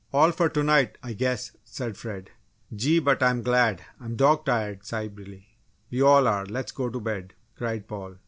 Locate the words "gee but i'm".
2.75-3.43